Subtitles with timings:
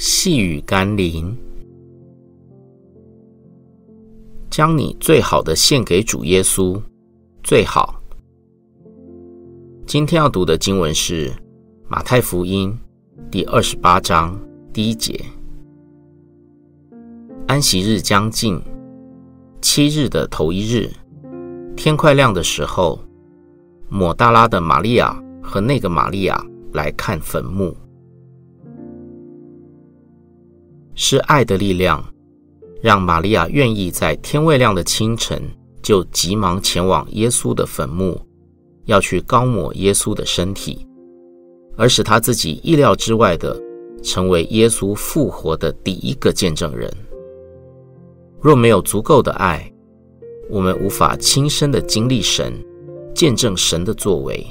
[0.00, 1.36] 细雨甘霖，
[4.48, 6.80] 将你最好的献给主耶稣，
[7.42, 8.00] 最好。
[9.88, 11.32] 今天要读的经文是
[11.88, 12.72] 马太福音
[13.28, 14.40] 第二十八章
[14.72, 15.20] 第一节。
[17.48, 18.62] 安息日将近，
[19.60, 20.88] 七日的头一日，
[21.76, 23.00] 天快亮的时候，
[23.88, 26.40] 抹大拉的玛利亚和那个玛利亚
[26.72, 27.76] 来看坟墓。
[31.00, 32.04] 是爱的力量，
[32.82, 35.40] 让玛利亚愿意在天未亮的清晨
[35.80, 38.20] 就急忙前往耶稣的坟墓，
[38.86, 40.84] 要去高抹耶稣的身体，
[41.76, 43.56] 而使他自己意料之外的
[44.02, 46.92] 成为耶稣复活的第一个见证人。
[48.40, 49.72] 若没有足够的爱，
[50.50, 52.52] 我们无法亲身的经历神，
[53.14, 54.44] 见证神的作为。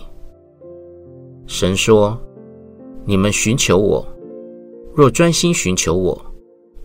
[1.46, 2.18] 神说
[3.04, 4.08] ：“你们寻求我，
[4.94, 6.18] 若专心寻求我。”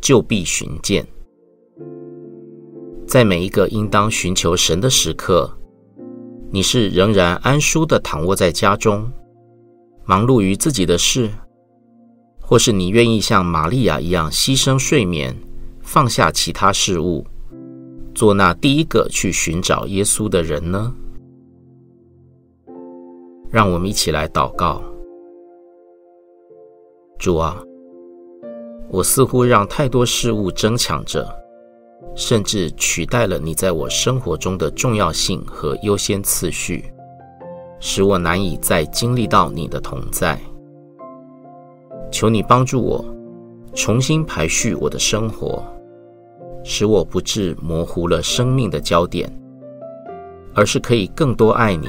[0.02, 1.06] 就必寻见，
[3.06, 5.48] 在每一个应当寻求神的时刻，
[6.50, 9.08] 你是仍然安舒的躺卧在家中，
[10.04, 11.30] 忙碌于自己的事，
[12.40, 15.36] 或是你愿意像玛利亚一样牺牲睡眠，
[15.80, 17.24] 放下其他事物，
[18.12, 20.92] 做那第一个去寻找耶稣的人呢？
[23.52, 24.82] 让我们一起来祷告，
[27.20, 27.62] 主啊。
[28.92, 31.26] 我似乎让太多事物争抢着，
[32.14, 36.92] 甚至取代了你在我生活中的重要性和优先次序，
[37.80, 40.38] 使我难以再经历到你的同在。
[42.10, 43.02] 求你帮助我，
[43.74, 45.64] 重新排序我的生活，
[46.62, 49.32] 使我不致模糊了生命的焦点，
[50.52, 51.88] 而是可以更多爱你，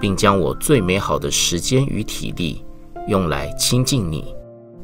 [0.00, 2.64] 并将我最美好的时间与体力
[3.08, 4.34] 用来亲近你、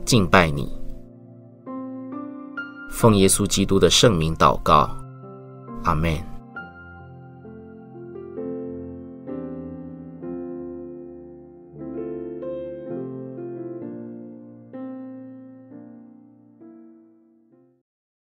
[0.04, 0.70] 敬拜你。
[2.94, 4.88] 奉耶稣基督的圣名祷告，
[5.82, 6.33] 阿门。